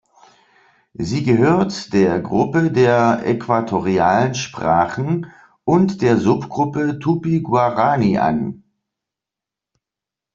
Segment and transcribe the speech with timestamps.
[0.95, 5.31] Sie gehört der Gruppe der Äquatorialen Sprachen
[5.63, 8.63] und der Sub-Gruppe Tupí-Guaraní an.